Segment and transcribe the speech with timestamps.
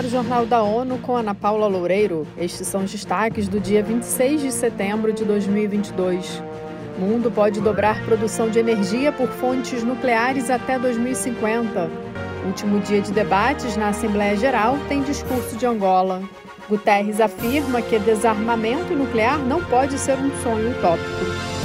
[0.00, 2.26] para o Jornal da ONU com Ana Paula Loureiro.
[2.38, 6.42] Estes são os destaques do dia 26 de setembro de 2022.
[6.96, 11.90] O mundo pode dobrar produção de energia por fontes nucleares até 2050.
[12.46, 16.22] Último dia de debates na Assembleia Geral tem discurso de Angola.
[16.66, 21.59] Guterres afirma que desarmamento nuclear não pode ser um sonho utópico.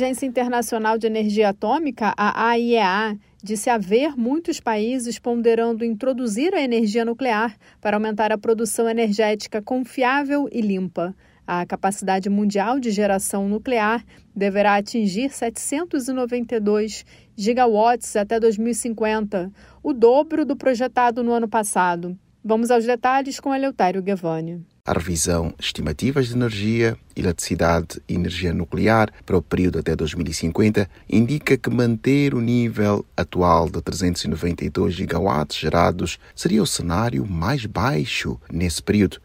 [0.00, 7.04] Agência Internacional de Energia Atômica, a AIEA, disse haver muitos países ponderando introduzir a energia
[7.04, 11.14] nuclear para aumentar a produção energética confiável e limpa.
[11.46, 14.02] A capacidade mundial de geração nuclear
[14.34, 17.04] deverá atingir 792
[17.36, 22.18] gigawatts até 2050, o dobro do projetado no ano passado.
[22.42, 24.64] Vamos aos detalhes com Eleutério Gavani.
[24.86, 31.58] A revisão estimativas de energia, eletricidade e energia nuclear para o período até 2050 indica
[31.58, 38.82] que manter o nível atual de 392 gigawatts gerados seria o cenário mais baixo nesse
[38.82, 39.20] período.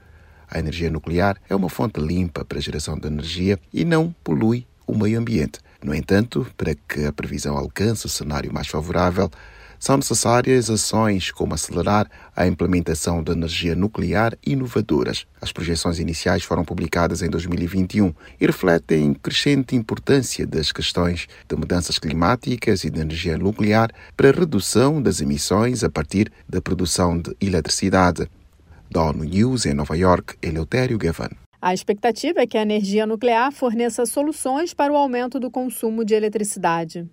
[0.50, 4.67] A energia nuclear é uma fonte limpa para a geração de energia e não polui
[4.86, 5.59] o meio ambiente.
[5.82, 9.32] No entanto, para que a previsão alcance o cenário mais favorável,
[9.80, 15.26] são necessárias ações como acelerar a implementação de energia nuclear inovadoras.
[15.42, 22.00] As projeções iniciais foram publicadas em 2021 e refletem crescente importância das questões de mudanças
[22.00, 27.36] climáticas e de energia nuclear para a redução das emissões a partir da produção de
[27.39, 28.30] eletricidade.
[28.89, 31.30] Da ONU News em Nova York, Eleutério Gavan.
[31.62, 36.14] A expectativa é que a energia nuclear forneça soluções para o aumento do consumo de
[36.14, 37.10] eletricidade.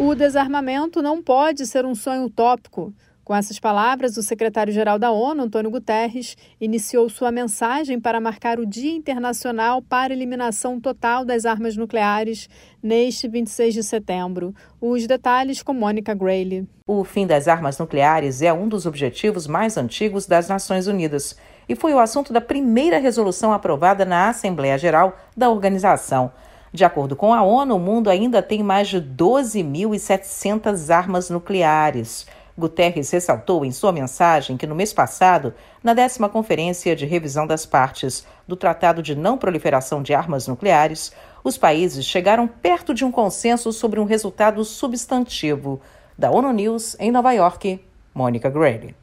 [0.00, 2.94] O desarmamento não pode ser um sonho utópico.
[3.24, 8.64] Com essas palavras, o secretário-geral da ONU, Antônio Guterres, iniciou sua mensagem para marcar o
[8.64, 12.48] Dia Internacional para a Eliminação Total das Armas Nucleares
[12.80, 14.54] neste 26 de setembro.
[14.80, 16.68] Os detalhes com Mônica Grayle.
[16.86, 21.36] O fim das armas nucleares é um dos objetivos mais antigos das Nações Unidas
[21.68, 26.30] e foi o assunto da primeira resolução aprovada na Assembleia Geral da organização.
[26.72, 32.26] De acordo com a ONU, o mundo ainda tem mais de 12.700 armas nucleares.
[32.58, 37.64] Guterres ressaltou em sua mensagem que no mês passado, na décima Conferência de Revisão das
[37.64, 41.12] Partes do Tratado de Não Proliferação de Armas Nucleares,
[41.44, 45.80] os países chegaram perto de um consenso sobre um resultado substantivo.
[46.18, 47.80] Da ONU News, em Nova York,
[48.12, 48.94] Mônica Grady.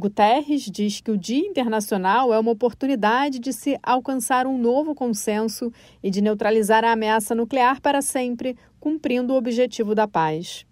[0.00, 5.70] Guterres diz que o Dia Internacional é uma oportunidade de se alcançar um novo consenso
[6.02, 10.64] e de neutralizar a ameaça nuclear para sempre, cumprindo o objetivo da paz.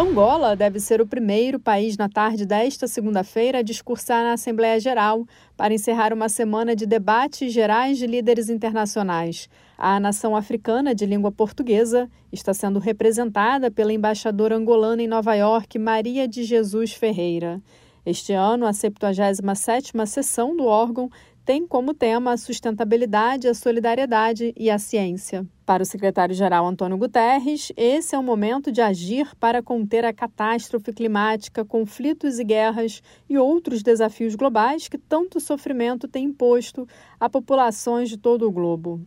[0.00, 5.26] Angola deve ser o primeiro país na tarde desta segunda-feira a discursar na Assembleia Geral
[5.58, 9.46] para encerrar uma semana de debates gerais de líderes internacionais.
[9.76, 15.78] A nação africana de língua portuguesa está sendo representada pela embaixadora angolana em Nova York,
[15.78, 17.60] Maria de Jesus Ferreira.
[18.06, 21.10] Este ano, a 77ª sessão do órgão
[21.50, 25.44] tem como tema a sustentabilidade, a solidariedade e a ciência.
[25.66, 30.92] Para o secretário-geral Antônio Guterres, esse é o momento de agir para conter a catástrofe
[30.92, 36.86] climática, conflitos e guerras e outros desafios globais que tanto sofrimento têm imposto
[37.18, 39.04] a populações de todo o globo.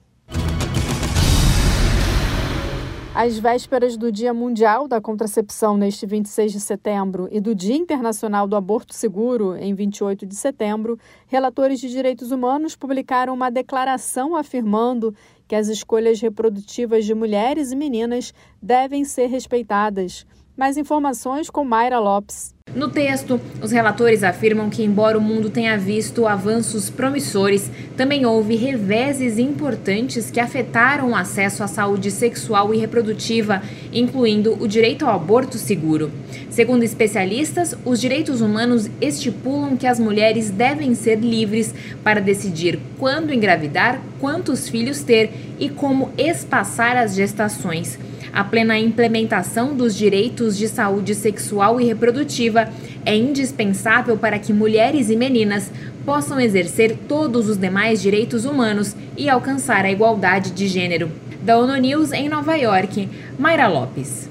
[3.16, 8.48] Às vésperas do Dia Mundial da Contracepção, neste 26 de setembro, e do Dia Internacional
[8.48, 10.98] do Aborto Seguro, em 28 de setembro,
[11.28, 15.14] relatores de direitos humanos publicaram uma declaração afirmando
[15.48, 20.26] que as escolhas reprodutivas de mulheres e meninas devem ser respeitadas.
[20.58, 22.53] Mais informações com Mayra Lopes.
[22.76, 28.56] No texto, os relatores afirmam que, embora o mundo tenha visto avanços promissores, também houve
[28.56, 33.62] reveses importantes que afetaram o acesso à saúde sexual e reprodutiva,
[33.92, 36.12] incluindo o direito ao aborto seguro.
[36.50, 43.32] Segundo especialistas, os direitos humanos estipulam que as mulheres devem ser livres para decidir quando
[43.32, 45.30] engravidar, quantos filhos ter
[45.60, 48.00] e como espaçar as gestações.
[48.34, 52.68] A plena implementação dos direitos de saúde sexual e reprodutiva
[53.06, 55.72] é indispensável para que mulheres e meninas
[56.04, 61.12] possam exercer todos os demais direitos humanos e alcançar a igualdade de gênero.
[61.44, 63.08] Da ONU News em Nova York,
[63.38, 64.28] Mayra Lopes.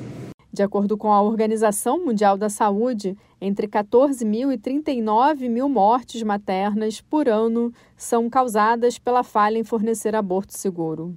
[0.52, 6.24] De acordo com a Organização Mundial da Saúde, entre 14 mil e 39 mil mortes
[6.24, 11.16] maternas por ano são causadas pela falha em fornecer aborto seguro.